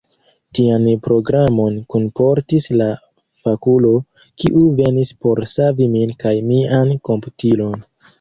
[0.57, 2.87] Tian programon kunportis la
[3.47, 3.91] fakulo,
[4.45, 7.77] kiu venis por savi min kaj mian komputilon.